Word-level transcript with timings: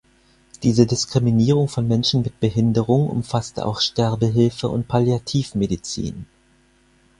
Diese 0.63 0.87
Diskriminierung 0.87 1.67
von 1.67 1.87
Menschen 1.87 2.23
mit 2.23 2.39
Behinderung 2.39 3.07
umfasste 3.07 3.67
auch 3.67 3.79
Sterbehilfe 3.79 4.67
und 4.67 4.87
Palliativmedizin. 4.87 6.25